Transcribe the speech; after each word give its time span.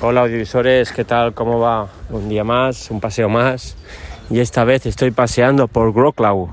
Hola 0.00 0.20
audiovisuales, 0.22 0.92
¿qué 0.92 1.04
tal? 1.04 1.34
¿Cómo 1.34 1.58
va? 1.58 1.88
Un 2.10 2.28
día 2.28 2.44
más, 2.44 2.90
un 2.90 3.00
paseo 3.00 3.28
más. 3.28 3.76
Y 4.30 4.40
esta 4.40 4.64
vez 4.64 4.86
estoy 4.86 5.10
paseando 5.10 5.68
por 5.68 5.92
Wrocław, 5.92 6.48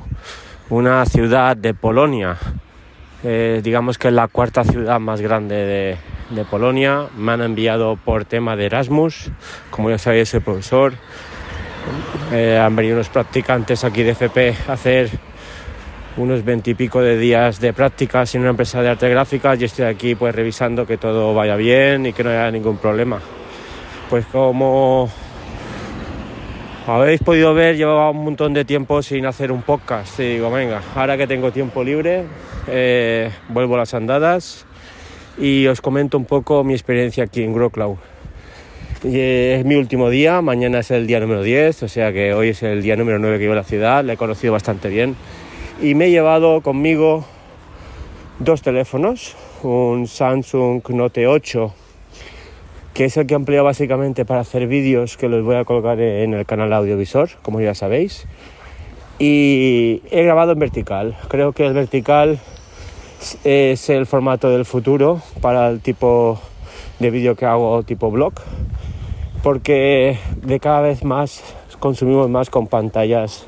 una 0.70 1.06
ciudad 1.06 1.56
de 1.56 1.74
Polonia. 1.74 2.38
Eh, 3.24 3.62
digamos 3.64 3.98
que 3.98 4.10
es 4.10 4.14
la 4.14 4.28
cuarta 4.28 4.64
ciudad 4.64 5.00
más 5.00 5.22
grande 5.22 5.56
de, 5.56 5.98
de 6.32 6.46
Polonia. 6.46 7.08
Me 7.16 7.32
han 7.32 7.42
enviado 7.42 7.96
por 7.96 8.26
tema 8.26 8.56
de 8.56 8.66
Erasmus. 8.66 9.32
Como 9.70 9.90
ya 9.90 9.98
sabéis, 9.98 10.30
soy 10.30 10.40
profesor. 10.40 10.94
Eh, 12.32 12.60
han 12.60 12.76
venido 12.76 12.96
unos 12.96 13.10
practicantes 13.10 13.84
aquí 13.84 14.04
de 14.04 14.12
FP 14.12 14.56
a 14.68 14.74
hacer 14.74 15.10
unos 16.18 16.46
veintipico 16.46 17.02
de 17.02 17.18
días 17.18 17.60
de 17.60 17.74
prácticas 17.74 18.36
en 18.36 18.42
una 18.42 18.52
empresa 18.52 18.82
de 18.82 18.90
arte 18.90 19.10
gráfica 19.10 19.56
y 19.56 19.64
estoy 19.64 19.86
aquí 19.86 20.16
pues 20.16 20.36
revisando 20.36 20.86
que 20.86 20.98
todo 20.98 21.34
vaya 21.34 21.56
bien 21.56 22.06
y 22.06 22.14
que 22.14 22.24
no 22.24 22.30
haya 22.30 22.52
ningún 22.52 22.78
problema. 22.78 23.20
Pues 24.10 24.26
como 24.28 25.10
habéis 26.86 27.22
podido 27.22 27.54
ver, 27.54 27.78
llevaba 27.78 28.12
un 28.12 28.24
montón 28.24 28.54
de 28.54 28.64
tiempo 28.64 29.02
sin 29.02 29.26
hacer 29.26 29.52
un 29.52 29.64
podcast 29.64 30.20
y 30.20 30.34
digo, 30.34 30.52
venga, 30.52 30.82
ahora 30.96 31.18
que 31.18 31.26
tengo 31.26 31.52
tiempo 31.52 31.84
libre, 31.84 32.26
eh, 32.68 33.32
vuelvo 33.50 33.76
a 33.76 33.80
las 33.80 33.94
andadas 33.96 34.66
y 35.40 35.66
os 35.66 35.82
comento 35.82 36.18
un 36.18 36.26
poco 36.26 36.64
mi 36.64 36.74
experiencia 36.74 37.24
aquí 37.24 37.42
en 37.42 37.54
Wrocław. 37.54 37.98
Y 39.04 39.20
es 39.20 39.66
mi 39.66 39.76
último 39.76 40.10
día, 40.10 40.42
mañana 40.42 40.80
es 40.80 40.92
el 40.92 41.08
día 41.08 41.20
número 41.20 41.42
10, 41.42 41.84
o 41.84 41.88
sea 41.90 42.14
que 42.14 42.34
hoy 42.34 42.50
es 42.50 42.64
el 42.64 42.82
día 42.82 42.96
número 42.96 43.20
9 43.20 43.38
que 43.38 43.44
llevo 43.44 43.54
a 43.54 43.58
la 43.58 43.64
ciudad, 43.64 44.04
la 44.06 44.14
he 44.14 44.18
conocido 44.18 44.54
bastante 44.54 44.88
bien 44.88 45.16
y 45.82 45.96
me 45.96 46.06
he 46.06 46.12
llevado 46.12 46.62
conmigo 46.62 47.26
dos 48.40 48.62
teléfonos, 48.62 49.36
un 49.64 50.08
Samsung 50.08 50.82
Note 50.90 51.28
8 51.28 51.74
que 52.94 53.06
es 53.06 53.18
el 53.18 53.26
que 53.26 53.34
empleo 53.34 53.64
básicamente 53.64 54.24
para 54.24 54.42
hacer 54.42 54.68
vídeos 54.68 55.18
que 55.18 55.28
los 55.28 55.44
voy 55.44 55.56
a 55.56 55.66
colgar 55.66 56.00
en 56.00 56.34
el 56.34 56.46
canal 56.46 56.72
audiovisual, 56.74 57.30
como 57.42 57.60
ya 57.60 57.74
sabéis. 57.74 58.28
Y 59.18 60.04
he 60.12 60.24
grabado 60.24 60.52
en 60.52 60.60
vertical. 60.60 61.18
Creo 61.28 61.54
que 61.54 61.66
el 61.66 61.74
vertical 61.74 62.40
es 63.44 63.90
el 63.90 64.06
formato 64.06 64.50
del 64.50 64.66
futuro 64.66 65.22
para 65.42 65.70
el 65.70 65.80
tipo 65.82 66.40
de 67.00 67.10
vídeo 67.10 67.36
que 67.36 67.46
hago 67.46 67.82
tipo 67.84 68.12
blog, 68.12 68.34
porque 69.42 70.20
de 70.42 70.60
cada 70.60 70.82
vez 70.82 71.04
más 71.04 71.44
consumimos 71.80 72.30
más 72.30 72.50
con 72.50 72.68
pantallas 72.68 73.48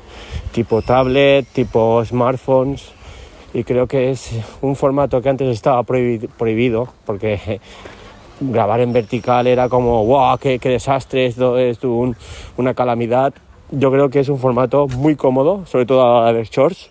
tipo 0.56 0.80
tablet, 0.80 1.46
tipo 1.52 2.02
smartphones 2.02 2.90
y 3.52 3.62
creo 3.62 3.86
que 3.86 4.10
es 4.10 4.30
un 4.62 4.74
formato 4.74 5.20
que 5.20 5.28
antes 5.28 5.48
estaba 5.48 5.82
prohibido 5.82 6.88
porque 7.04 7.60
grabar 8.40 8.80
en 8.80 8.94
vertical 8.94 9.46
era 9.48 9.68
como, 9.68 10.06
wow, 10.06 10.38
qué, 10.38 10.58
desastre, 10.58 11.26
esto 11.26 11.58
es 11.58 11.78
una 12.56 12.72
calamidad. 12.72 13.34
Yo 13.70 13.92
creo 13.92 14.08
que 14.08 14.20
es 14.20 14.30
un 14.30 14.38
formato 14.38 14.88
muy 14.88 15.14
cómodo, 15.14 15.66
sobre 15.66 15.84
todo 15.84 16.22
a 16.22 16.24
la 16.24 16.32
ver 16.32 16.46
shorts. 16.46 16.88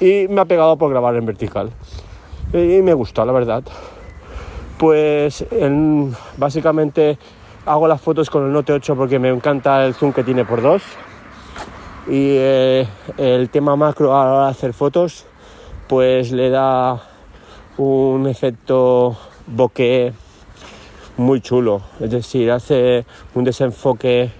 Y 0.00 0.26
me 0.28 0.40
ha 0.40 0.46
pegado 0.46 0.78
por 0.78 0.88
grabar 0.88 1.16
en 1.16 1.26
vertical. 1.26 1.70
Y 2.54 2.80
me 2.80 2.94
gustó, 2.94 3.26
la 3.26 3.32
verdad. 3.32 3.62
Pues 4.78 5.44
básicamente 6.38 7.18
hago 7.66 7.86
las 7.86 8.00
fotos 8.00 8.30
con 8.30 8.46
el 8.46 8.52
Note 8.52 8.72
8 8.72 8.96
porque 8.96 9.18
me 9.18 9.28
encanta 9.28 9.84
el 9.84 9.92
zoom 9.92 10.14
que 10.14 10.24
tiene 10.24 10.46
por 10.46 10.62
dos 10.62 10.82
y 12.08 12.36
eh, 12.36 12.88
el 13.18 13.50
tema 13.50 13.76
macro 13.76 14.18
a 14.18 14.24
la 14.24 14.32
hora 14.32 14.44
de 14.46 14.50
hacer 14.50 14.72
fotos 14.72 15.26
pues 15.88 16.32
le 16.32 16.48
da 16.48 17.02
un 17.76 18.26
efecto 18.26 19.16
bokeh 19.46 20.12
muy 21.18 21.40
chulo. 21.40 21.82
Es 22.00 22.10
decir 22.10 22.50
hace 22.50 23.04
un 23.34 23.44
desenfoque 23.44 24.30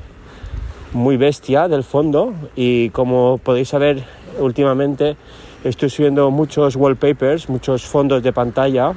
muy 0.92 1.16
bestia 1.16 1.68
del 1.68 1.84
fondo. 1.84 2.34
Y 2.56 2.90
como 2.90 3.38
podéis 3.38 3.68
saber 3.68 4.04
últimamente 4.38 5.16
estoy 5.64 5.90
subiendo 5.90 6.30
muchos 6.30 6.76
wallpapers 6.76 7.48
muchos 7.48 7.84
fondos 7.84 8.22
de 8.22 8.32
pantalla 8.32 8.92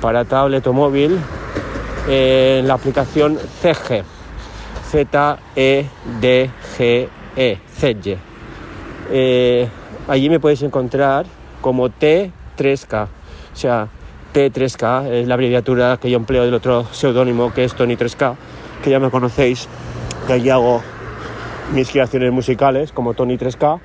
para 0.00 0.24
tablet 0.24 0.66
o 0.66 0.72
móvil 0.72 1.18
en 2.08 2.66
la 2.66 2.74
aplicación 2.74 3.38
CG 3.60 4.02
Z 4.90 5.38
E 5.54 5.86
D 6.20 6.50
G 6.76 7.08
e, 7.36 7.58
Zedge. 7.68 8.18
Eh, 9.10 9.68
allí 10.08 10.28
me 10.30 10.40
podéis 10.40 10.62
encontrar 10.62 11.26
como 11.60 11.88
T3K. 11.88 13.04
O 13.52 13.56
sea, 13.56 13.88
T3K 14.32 15.10
es 15.10 15.28
la 15.28 15.34
abreviatura 15.34 15.98
que 16.00 16.10
yo 16.10 16.16
empleo 16.16 16.44
del 16.44 16.54
otro 16.54 16.86
seudónimo 16.92 17.52
que 17.52 17.64
es 17.64 17.74
Tony 17.74 17.96
3K, 17.96 18.36
que 18.82 18.90
ya 18.90 18.98
me 18.98 19.10
conocéis, 19.10 19.68
que 20.26 20.32
allí 20.32 20.50
hago 20.50 20.82
mis 21.74 21.90
creaciones 21.90 22.32
musicales 22.32 22.92
como 22.92 23.14
Tony 23.14 23.36
3K. 23.36 23.80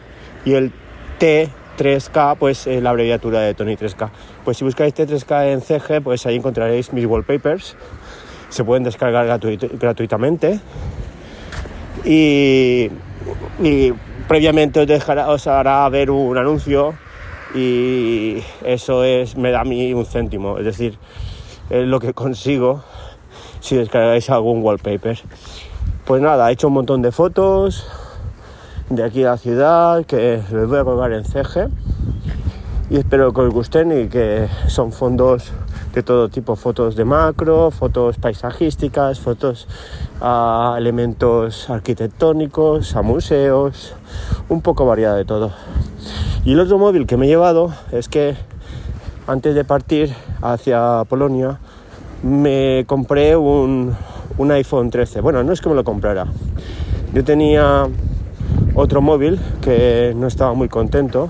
Y 0.45 0.53
el 0.53 0.71
T3K, 1.19 2.37
pues 2.37 2.67
es 2.67 2.81
la 2.81 2.91
abreviatura 2.91 3.41
de 3.41 3.53
Tony 3.53 3.75
3K. 3.75 4.09
Pues 4.45 4.57
si 4.57 4.63
buscáis 4.63 4.93
T3K 4.95 5.51
en 5.51 5.61
CG, 5.61 6.01
pues 6.01 6.25
ahí 6.25 6.37
encontraréis 6.37 6.93
mis 6.93 7.05
wallpapers. 7.05 7.75
Se 8.49 8.63
pueden 8.63 8.83
descargar 8.83 9.25
gratuitamente. 9.27 10.59
Y 12.05 12.89
y 13.61 13.93
previamente 14.27 14.79
os, 14.81 14.87
dejará, 14.87 15.29
os 15.29 15.47
hará 15.47 15.87
ver 15.89 16.11
un 16.11 16.37
anuncio 16.37 16.93
y 17.55 18.43
eso 18.63 19.03
es, 19.03 19.37
me 19.37 19.51
da 19.51 19.61
a 19.61 19.63
mí 19.63 19.93
un 19.93 20.05
céntimo, 20.05 20.57
es 20.57 20.65
decir, 20.65 20.97
es 21.69 21.87
lo 21.87 21.99
que 21.99 22.13
consigo 22.13 22.83
si 23.59 23.75
descargáis 23.75 24.29
algún 24.29 24.61
wallpaper. 24.61 25.19
Pues 26.05 26.21
nada, 26.21 26.49
he 26.49 26.53
hecho 26.53 26.67
un 26.67 26.73
montón 26.73 27.01
de 27.01 27.11
fotos 27.11 27.85
de 28.89 29.03
aquí 29.03 29.23
a 29.23 29.31
la 29.31 29.37
ciudad 29.37 30.05
que 30.05 30.41
les 30.51 30.67
voy 30.67 30.79
a 30.79 30.83
colgar 30.83 31.11
en 31.11 31.25
CG 31.25 31.69
y 32.89 32.97
espero 32.97 33.33
que 33.33 33.41
os 33.41 33.53
gusten 33.53 34.03
y 34.03 34.07
que 34.07 34.47
son 34.67 34.93
fondos 34.93 35.51
de 35.97 36.03
todo 36.03 36.29
tipo, 36.29 36.55
fotos 36.55 36.95
de 36.95 37.05
macro, 37.05 37.71
fotos 37.71 38.19
paisajísticas, 38.19 39.19
fotos 39.19 39.67
a 40.21 40.75
elementos 40.77 41.71
arquitectónicos, 41.71 42.95
a 42.95 43.01
museos, 43.01 43.95
un 44.47 44.61
poco 44.61 44.85
variada 44.85 45.15
de 45.15 45.25
todo. 45.25 45.51
Y 46.45 46.53
el 46.53 46.59
otro 46.59 46.77
móvil 46.77 47.07
que 47.07 47.17
me 47.17 47.25
he 47.25 47.29
llevado 47.29 47.73
es 47.91 48.09
que 48.09 48.35
antes 49.25 49.55
de 49.55 49.63
partir 49.63 50.13
hacia 50.43 51.03
Polonia 51.09 51.57
me 52.21 52.85
compré 52.85 53.35
un, 53.35 53.95
un 54.37 54.51
iPhone 54.51 54.91
13. 54.91 55.21
Bueno, 55.21 55.43
no 55.43 55.51
es 55.51 55.61
que 55.61 55.69
me 55.69 55.73
lo 55.73 55.83
comprara. 55.83 56.27
Yo 57.11 57.23
tenía 57.23 57.87
otro 58.75 59.01
móvil 59.01 59.39
que 59.61 60.13
no 60.15 60.27
estaba 60.27 60.53
muy 60.53 60.69
contento, 60.69 61.29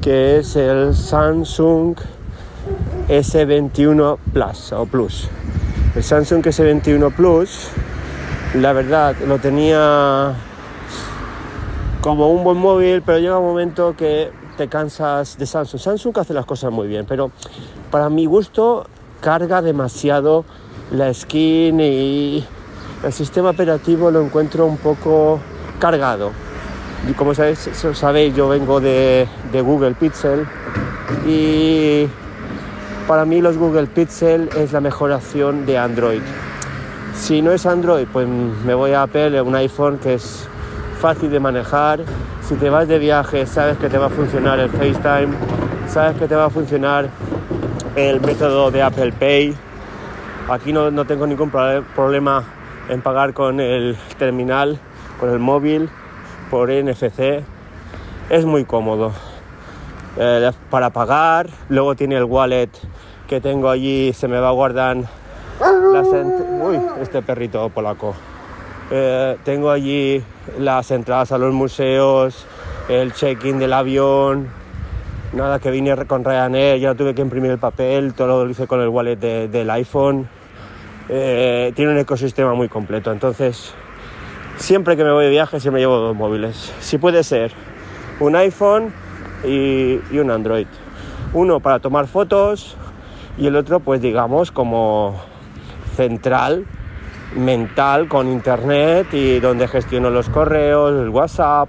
que 0.00 0.38
es 0.38 0.56
el 0.56 0.94
Samsung 0.94 1.96
S21 3.08 4.18
Plus 4.32 4.72
o 4.72 4.86
Plus. 4.86 5.28
El 5.94 6.02
Samsung 6.02 6.42
S21 6.44 7.12
Plus, 7.14 7.68
la 8.54 8.72
verdad, 8.72 9.14
lo 9.26 9.38
tenía 9.38 10.34
como 12.00 12.30
un 12.30 12.44
buen 12.44 12.58
móvil, 12.58 13.02
pero 13.02 13.18
llega 13.18 13.38
un 13.38 13.46
momento 13.46 13.94
que 13.96 14.30
te 14.56 14.68
cansas 14.68 15.38
de 15.38 15.46
Samsung. 15.46 15.80
Samsung 15.80 16.18
hace 16.18 16.34
las 16.34 16.46
cosas 16.46 16.72
muy 16.72 16.88
bien, 16.88 17.06
pero 17.06 17.30
para 17.90 18.08
mi 18.08 18.26
gusto 18.26 18.86
carga 19.20 19.62
demasiado 19.62 20.44
la 20.90 21.12
skin 21.12 21.80
y 21.80 22.44
el 23.02 23.12
sistema 23.12 23.50
operativo 23.50 24.10
lo 24.10 24.22
encuentro 24.22 24.66
un 24.66 24.76
poco 24.76 25.40
cargado. 25.78 26.32
Y 27.08 27.12
como 27.12 27.34
sabéis, 27.34 28.34
yo 28.34 28.48
vengo 28.48 28.80
de 28.80 29.26
Google 29.52 29.94
Pixel 29.94 30.46
y 31.26 32.06
para 33.06 33.24
mí 33.24 33.40
los 33.40 33.58
Google 33.58 33.86
Pixel 33.86 34.48
es 34.56 34.72
la 34.72 34.80
mejor 34.80 35.12
opción 35.12 35.66
de 35.66 35.76
Android. 35.78 36.22
Si 37.14 37.42
no 37.42 37.52
es 37.52 37.66
Android, 37.66 38.06
pues 38.12 38.26
me 38.28 38.74
voy 38.74 38.92
a 38.92 39.02
Apple, 39.02 39.40
un 39.42 39.54
iPhone 39.54 39.98
que 39.98 40.14
es 40.14 40.48
fácil 41.00 41.30
de 41.30 41.40
manejar. 41.40 42.00
Si 42.42 42.54
te 42.54 42.70
vas 42.70 42.88
de 42.88 42.98
viaje, 42.98 43.46
sabes 43.46 43.76
que 43.78 43.88
te 43.88 43.98
va 43.98 44.06
a 44.06 44.10
funcionar 44.10 44.58
el 44.58 44.70
FaceTime, 44.70 45.34
sabes 45.88 46.16
que 46.18 46.26
te 46.26 46.34
va 46.34 46.46
a 46.46 46.50
funcionar 46.50 47.08
el 47.96 48.20
método 48.20 48.70
de 48.70 48.82
Apple 48.82 49.12
Pay. 49.12 49.54
Aquí 50.48 50.72
no, 50.72 50.90
no 50.90 51.04
tengo 51.04 51.26
ningún 51.26 51.50
problema 51.50 52.44
en 52.88 53.00
pagar 53.00 53.32
con 53.32 53.60
el 53.60 53.96
terminal, 54.18 54.78
con 55.20 55.30
el 55.30 55.38
móvil, 55.38 55.88
por 56.50 56.70
NFC. 56.70 57.42
Es 58.30 58.44
muy 58.44 58.64
cómodo. 58.64 59.12
Eh, 60.16 60.50
para 60.70 60.90
pagar, 60.90 61.48
luego 61.68 61.94
tiene 61.94 62.16
el 62.16 62.24
wallet 62.24 62.70
que 63.26 63.40
tengo 63.40 63.68
allí, 63.68 64.12
se 64.12 64.28
me 64.28 64.38
va 64.38 64.48
a 64.48 64.52
guardar 64.52 64.98
este 67.00 67.22
perrito 67.22 67.68
polaco. 67.70 68.14
Eh, 68.90 69.36
tengo 69.44 69.70
allí 69.70 70.22
las 70.58 70.90
entradas 70.90 71.32
a 71.32 71.38
los 71.38 71.52
museos, 71.52 72.46
el 72.88 73.12
check-in 73.12 73.58
del 73.58 73.72
avión, 73.72 74.48
nada 75.32 75.58
que 75.58 75.70
vine 75.70 75.96
con 76.06 76.24
Ryanair, 76.24 76.78
ya 76.78 76.88
no 76.88 76.94
tuve 76.94 77.14
que 77.14 77.22
imprimir 77.22 77.50
el 77.50 77.58
papel, 77.58 78.14
todo 78.14 78.44
lo 78.44 78.50
hice 78.50 78.66
con 78.66 78.80
el 78.80 78.88
wallet 78.88 79.16
del 79.16 79.70
iPhone. 79.70 80.28
Eh, 81.08 81.72
tiene 81.74 81.92
un 81.92 81.98
ecosistema 81.98 82.54
muy 82.54 82.68
completo, 82.68 83.10
entonces 83.10 83.74
siempre 84.56 84.96
que 84.96 85.04
me 85.04 85.12
voy 85.12 85.24
de 85.24 85.30
viaje 85.30 85.60
siempre 85.60 85.80
llevo 85.80 85.96
dos 85.96 86.14
móviles. 86.14 86.72
Si 86.80 86.98
puede 86.98 87.24
ser 87.24 87.52
un 88.20 88.36
iPhone 88.36 88.92
y, 89.46 90.18
un 90.18 90.30
Android. 90.30 90.66
Uno 91.32 91.60
para 91.60 91.78
tomar 91.78 92.06
fotos 92.06 92.76
y 93.36 93.46
el 93.46 93.56
otro 93.56 93.80
pues 93.80 94.00
digamos 94.00 94.52
como 94.52 95.16
central 95.96 96.66
mental 97.36 98.08
con 98.08 98.28
internet 98.28 99.08
y 99.12 99.40
donde 99.40 99.66
gestiono 99.66 100.10
los 100.10 100.28
correos, 100.28 100.92
el 100.92 101.08
WhatsApp 101.08 101.68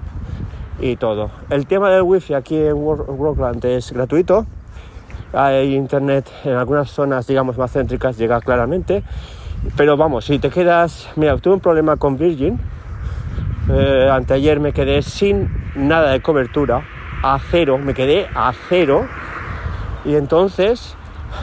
y 0.80 0.96
todo. 0.96 1.32
El 1.50 1.66
tema 1.66 1.90
del 1.90 2.04
wifi 2.04 2.34
aquí 2.34 2.58
en 2.58 2.76
Workland 2.76 3.66
es 3.66 3.92
gratuito. 3.92 4.46
Hay 5.34 5.76
internet 5.76 6.30
en 6.44 6.54
algunas 6.54 6.90
zonas, 6.92 7.28
digamos, 7.28 7.58
más 7.58 7.72
céntricas, 7.72 8.18
llega 8.18 8.40
claramente. 8.40 9.04
Pero 9.76 9.98
vamos, 9.98 10.26
si 10.26 10.40
te 10.40 10.50
quedas... 10.50 11.10
Mira, 11.16 11.38
tuve 11.38 11.56
un 11.56 11.60
problema 11.60 11.98
con 11.98 12.18
Virgin. 12.18 12.60
Eh, 13.70 14.10
anteayer 14.12 14.60
me 14.60 14.74
quedé 14.74 15.02
sin 15.02 15.50
nada 15.76 16.12
de 16.12 16.22
cobertura, 16.22 16.84
a 17.26 17.40
cero, 17.40 17.80
me 17.80 17.96
quedé 17.96 18.28
a 18.36 18.54
cero. 18.70 19.08
Y 20.06 20.14
entonces 20.14 20.96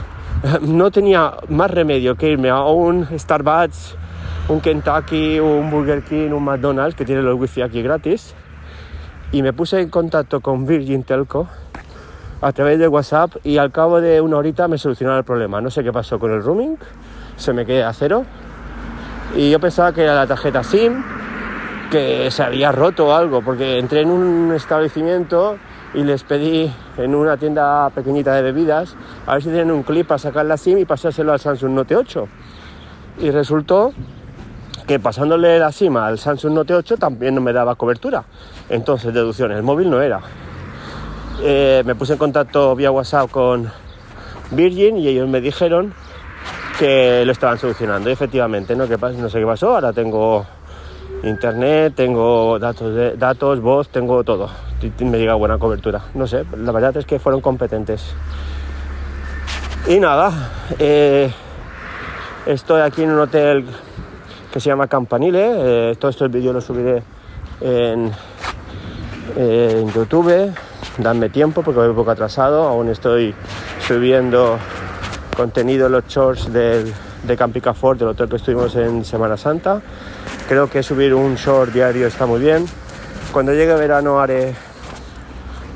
no 0.60 0.92
tenía 0.92 1.32
más 1.48 1.72
remedio 1.72 2.14
que 2.14 2.30
irme 2.30 2.50
a 2.50 2.62
un 2.62 3.06
Starbucks, 3.18 3.96
un 4.48 4.60
Kentucky, 4.60 5.40
un 5.40 5.72
Burger 5.72 6.02
King, 6.02 6.30
un 6.30 6.44
McDonald's, 6.44 6.94
que 6.94 7.04
tiene 7.04 7.20
los 7.22 7.38
wifi 7.38 7.62
aquí 7.62 7.82
gratis. 7.82 8.34
Y 9.32 9.42
me 9.42 9.52
puse 9.52 9.80
en 9.80 9.88
contacto 9.88 10.40
con 10.40 10.66
Virgin 10.66 11.02
Telco 11.02 11.48
a 12.40 12.52
través 12.52 12.78
de 12.78 12.86
WhatsApp 12.86 13.36
y 13.42 13.58
al 13.58 13.72
cabo 13.72 14.00
de 14.00 14.20
una 14.20 14.36
horita 14.36 14.68
me 14.68 14.78
solucionaron 14.78 15.18
el 15.18 15.24
problema. 15.24 15.60
No 15.60 15.70
sé 15.70 15.82
qué 15.82 15.92
pasó 15.92 16.20
con 16.20 16.30
el 16.30 16.44
roaming, 16.44 16.78
se 17.36 17.52
me 17.52 17.66
quedé 17.66 17.82
a 17.82 17.92
cero. 17.92 18.24
Y 19.34 19.50
yo 19.50 19.58
pensaba 19.58 19.92
que 19.92 20.02
era 20.02 20.14
la 20.14 20.28
tarjeta 20.28 20.62
SIM, 20.62 21.02
que 21.90 22.30
se 22.30 22.42
había 22.44 22.70
roto 22.70 23.08
o 23.08 23.14
algo, 23.14 23.42
porque 23.42 23.78
entré 23.78 24.02
en 24.02 24.10
un 24.10 24.52
establecimiento 24.54 25.56
y 25.94 26.02
les 26.04 26.22
pedí 26.24 26.72
en 26.96 27.14
una 27.14 27.36
tienda 27.36 27.90
pequeñita 27.90 28.34
de 28.34 28.42
bebidas 28.42 28.94
a 29.26 29.34
ver 29.34 29.42
si 29.42 29.48
tienen 29.50 29.70
un 29.70 29.82
clip 29.82 30.06
para 30.06 30.18
sacar 30.18 30.46
la 30.46 30.56
SIM 30.56 30.78
y 30.78 30.84
pasárselo 30.84 31.32
al 31.32 31.40
Samsung 31.40 31.72
Note 31.72 31.96
8. 31.96 32.28
Y 33.20 33.30
resultó 33.30 33.92
que 34.86 34.98
pasándole 34.98 35.58
la 35.58 35.70
SIM 35.70 35.96
al 35.96 36.18
Samsung 36.18 36.54
Note 36.54 36.74
8 36.74 36.96
también 36.96 37.34
no 37.34 37.40
me 37.40 37.52
daba 37.52 37.74
cobertura. 37.74 38.24
Entonces, 38.68 39.12
deducción, 39.12 39.52
el 39.52 39.62
móvil 39.62 39.90
no 39.90 40.00
era. 40.00 40.20
Eh, 41.42 41.82
me 41.84 41.94
puse 41.94 42.14
en 42.14 42.18
contacto 42.18 42.74
vía 42.74 42.90
WhatsApp 42.90 43.30
con 43.30 43.70
Virgin 44.50 44.96
y 44.96 45.08
ellos 45.08 45.28
me 45.28 45.40
dijeron 45.40 45.92
que 46.78 47.24
lo 47.24 47.32
estaban 47.32 47.58
solucionando. 47.58 48.08
Y 48.08 48.12
efectivamente, 48.14 48.74
¿no? 48.74 48.88
¿Qué 48.88 48.98
pasa? 48.98 49.18
no 49.18 49.28
sé 49.28 49.40
qué 49.40 49.46
pasó, 49.46 49.74
ahora 49.74 49.92
tengo 49.92 50.46
internet, 51.22 51.92
tengo 51.94 52.58
datos, 52.58 53.18
datos, 53.18 53.60
voz, 53.60 53.88
tengo 53.88 54.24
todo. 54.24 54.48
Me 55.00 55.18
llega 55.18 55.34
buena 55.34 55.58
cobertura. 55.58 56.02
No 56.14 56.26
sé, 56.26 56.44
la 56.56 56.72
verdad 56.72 56.96
es 56.96 57.06
que 57.06 57.18
fueron 57.18 57.40
competentes. 57.40 58.14
Y 59.86 59.98
nada, 59.98 60.50
eh, 60.78 61.32
estoy 62.46 62.80
aquí 62.82 63.02
en 63.02 63.10
un 63.10 63.20
hotel 63.20 63.66
que 64.52 64.60
se 64.60 64.68
llama 64.68 64.86
Campanile. 64.86 65.90
Eh, 65.90 65.96
todos 65.98 66.14
estos 66.14 66.30
vídeos 66.30 66.54
los 66.54 66.64
subiré 66.64 67.02
en, 67.60 68.12
en 69.36 69.92
YouTube. 69.92 70.52
Dadme 70.98 71.30
tiempo 71.30 71.62
porque 71.62 71.80
voy 71.80 71.88
un 71.88 71.96
poco 71.96 72.10
atrasado. 72.10 72.68
Aún 72.68 72.88
estoy 72.88 73.34
subiendo 73.86 74.58
contenido 75.36 75.88
los 75.88 76.06
shorts 76.06 76.52
del, 76.52 76.92
de 77.22 77.36
Campicafort, 77.36 77.98
del 77.98 78.08
hotel 78.08 78.28
que 78.28 78.36
estuvimos 78.36 78.76
en 78.76 79.04
Semana 79.04 79.36
Santa. 79.36 79.80
Creo 80.48 80.68
que 80.68 80.82
subir 80.82 81.14
un 81.14 81.36
short 81.36 81.72
diario 81.72 82.06
está 82.06 82.26
muy 82.26 82.40
bien. 82.40 82.66
Cuando 83.32 83.52
llegue 83.52 83.74
verano 83.74 84.20
haré 84.20 84.54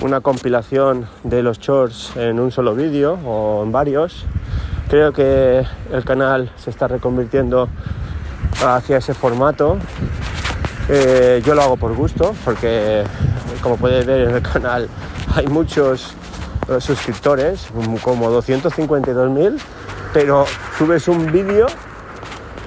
una 0.02 0.20
compilación 0.20 1.06
de 1.25 1.43
los 1.43 1.58
shorts 1.58 2.16
en 2.16 2.38
un 2.40 2.52
solo 2.52 2.75
vídeo 2.75 3.19
o 3.25 3.62
en 3.64 3.72
varios. 3.72 4.25
Creo 4.88 5.12
que 5.12 5.66
el 5.93 6.04
canal 6.04 6.50
se 6.56 6.70
está 6.70 6.88
reconvirtiendo 6.88 7.69
hacia 8.64 8.98
ese 8.98 9.14
formato. 9.14 9.78
Eh, 10.88 11.43
yo 11.44 11.54
lo 11.54 11.62
hago 11.62 11.76
por 11.76 11.94
gusto 11.94 12.34
porque 12.44 13.02
como 13.60 13.76
puedes 13.76 14.06
ver 14.06 14.28
en 14.28 14.37
el 14.37 14.43
canal 14.43 14.88
hay 15.34 15.46
muchos 15.48 16.14
eh, 16.69 16.81
suscriptores, 16.81 17.69
como 18.02 18.31
252.000, 18.31 19.58
pero 20.12 20.46
subes 20.78 21.08
un 21.08 21.31
vídeo 21.32 21.66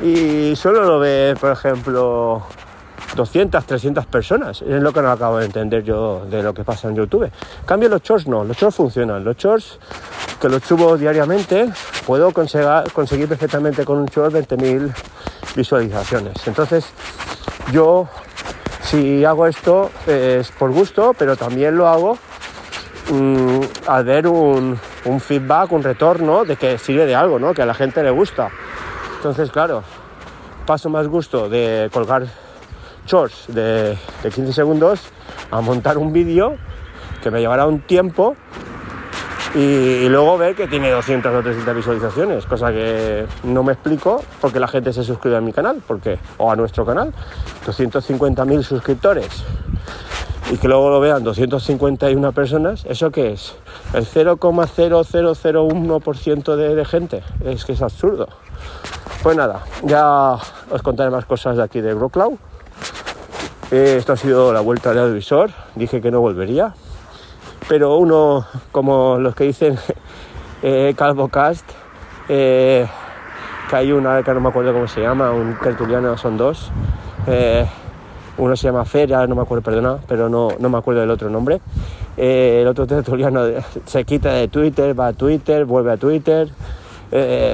y 0.01 0.55
solo 0.55 0.83
lo 0.83 0.99
ve, 0.99 1.35
por 1.39 1.51
ejemplo, 1.51 2.43
200, 3.19 3.65
300 3.65 4.05
personas. 4.05 4.61
Es 4.61 4.81
lo 4.81 4.93
que 4.93 5.01
no 5.01 5.11
acabo 5.11 5.39
de 5.39 5.45
entender 5.45 5.83
yo 5.83 6.25
de 6.29 6.41
lo 6.41 6.53
que 6.53 6.63
pasa 6.63 6.87
en 6.87 6.95
YouTube. 6.95 7.29
Cambio 7.65 7.89
los 7.89 8.01
shorts 8.01 8.27
no, 8.27 8.45
los 8.45 8.55
shorts 8.55 8.77
funcionan. 8.77 9.25
Los 9.25 9.35
shorts 9.35 9.77
que 10.39 10.47
los 10.47 10.63
subo 10.63 10.97
diariamente, 10.97 11.69
puedo 12.05 12.31
conseguir, 12.31 12.69
conseguir 12.93 13.27
perfectamente 13.27 13.83
con 13.83 13.97
un 13.97 14.05
short 14.05 14.33
20.000 14.33 14.93
visualizaciones. 15.53 16.47
Entonces, 16.47 16.85
yo 17.73 18.07
si 18.83 19.25
hago 19.25 19.47
esto 19.47 19.91
es 20.07 20.49
por 20.51 20.71
gusto, 20.71 21.13
pero 21.17 21.35
también 21.35 21.75
lo 21.75 21.89
hago 21.89 22.17
mm, 23.11 23.59
al 23.87 24.05
ver 24.05 24.27
un, 24.27 24.79
un, 25.03 25.19
feedback, 25.19 25.73
un 25.73 25.83
retorno 25.83 26.45
de 26.45 26.55
que 26.55 26.77
sirve 26.77 27.05
de 27.05 27.15
algo, 27.15 27.37
¿no? 27.37 27.53
que 27.53 27.63
a 27.63 27.65
la 27.65 27.73
gente 27.73 28.01
le 28.01 28.11
gusta. 28.11 28.49
Entonces, 29.17 29.51
claro, 29.51 29.83
paso 30.65 30.89
más 30.89 31.05
gusto 31.09 31.49
de 31.49 31.89
colgar 31.91 32.25
shorts 33.09 33.45
de, 33.47 33.97
15 34.23 34.53
segundos 34.53 35.01
a 35.49 35.59
montar 35.61 35.97
un 35.97 36.13
vídeo 36.13 36.57
que 37.23 37.31
me 37.31 37.39
llevará 37.39 37.65
un 37.65 37.79
tiempo 37.79 38.35
y, 39.55 40.07
luego 40.09 40.37
ver 40.37 40.55
que 40.55 40.67
tiene 40.67 40.91
200 40.91 41.33
o 41.33 41.41
300 41.41 41.75
visualizaciones, 41.75 42.45
cosa 42.45 42.71
que 42.71 43.25
no 43.43 43.63
me 43.63 43.73
explico 43.73 44.23
porque 44.39 44.59
la 44.59 44.67
gente 44.67 44.93
se 44.93 45.03
suscribe 45.03 45.37
a 45.37 45.41
mi 45.41 45.51
canal, 45.51 45.81
porque 45.87 46.19
o 46.37 46.51
a 46.51 46.55
nuestro 46.55 46.85
canal, 46.85 47.11
250.000 47.65 48.61
suscriptores 48.61 49.43
y 50.51 50.57
que 50.57 50.67
luego 50.67 50.91
lo 50.91 50.99
vean 50.99 51.23
251 51.23 52.31
personas, 52.31 52.85
¿eso 52.85 53.09
qué 53.11 53.33
es? 53.33 53.55
El 53.93 54.05
0,0001% 54.05 56.55
de, 56.55 56.75
de 56.75 56.85
gente, 56.85 57.23
es 57.43 57.65
que 57.65 57.73
es 57.73 57.81
absurdo. 57.81 58.27
Pues 59.23 59.35
nada, 59.35 59.63
ya 59.83 60.37
os 60.69 60.83
contaré 60.83 61.09
más 61.09 61.25
cosas 61.25 61.57
de 61.57 61.63
aquí 61.63 61.81
de 61.81 61.95
Groclaw. 61.95 62.37
Eh, 63.71 63.97
esto 63.97 64.13
ha 64.13 64.17
sido 64.17 64.51
la 64.51 64.61
vuelta 64.61 64.93
de 64.93 64.99
audiovisual. 64.99 65.53
Dije 65.75 66.01
que 66.01 66.09
no 66.09 66.21
volvería. 66.21 66.73
Pero 67.67 67.97
uno, 67.97 68.45
como 68.71 69.19
los 69.19 69.35
que 69.35 69.43
dicen 69.43 69.77
eh, 70.63 70.95
CalvoCast, 70.97 71.69
eh, 72.29 72.87
que 73.69 73.75
hay 73.75 73.91
una 73.91 74.23
que 74.23 74.33
no 74.33 74.39
me 74.39 74.49
acuerdo 74.49 74.73
cómo 74.73 74.87
se 74.87 75.01
llama, 75.01 75.31
un 75.31 75.55
tertuliano, 75.59 76.17
son 76.17 76.37
dos. 76.37 76.71
Eh, 77.27 77.67
uno 78.39 78.55
se 78.55 78.63
llama 78.63 78.85
Fer, 78.85 79.11
no 79.27 79.35
me 79.35 79.41
acuerdo, 79.43 79.61
perdona, 79.61 79.97
pero 80.07 80.29
no, 80.29 80.47
no 80.57 80.69
me 80.69 80.77
acuerdo 80.77 81.01
del 81.01 81.11
otro 81.11 81.29
nombre. 81.29 81.61
el 82.17 82.67
otro 82.67 82.87
tertuliano 82.87 83.43
se 83.85 84.03
quita 84.03 84.33
de 84.33 84.47
Twitter, 84.47 84.99
va 84.99 85.07
a 85.07 85.13
Twitter, 85.13 85.65
vuelve 85.65 85.91
a 85.91 85.97
Twitter 85.97 86.49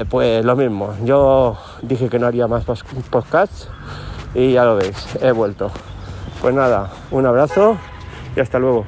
pues 0.08 0.44
lo 0.44 0.54
mismo. 0.54 0.94
Yo 1.04 1.56
dije 1.82 2.08
que 2.08 2.18
no 2.18 2.26
haría 2.26 2.46
más 2.46 2.64
podcasts 3.10 3.68
y 4.34 4.52
ya 4.52 4.64
lo 4.64 4.76
veis, 4.76 5.16
he 5.20 5.32
vuelto. 5.32 5.70
Pues 6.40 6.54
nada, 6.54 6.90
un 7.10 7.26
abrazo 7.26 7.76
y 8.36 8.40
hasta 8.40 8.58
luego. 8.58 8.84